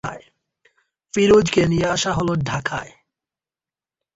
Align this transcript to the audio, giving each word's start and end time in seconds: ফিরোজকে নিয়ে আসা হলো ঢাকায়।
ফিরোজকে 1.13 1.61
নিয়ে 1.67 1.87
আসা 1.87 2.11
হলো 2.13 2.33
ঢাকায়। 2.43 2.91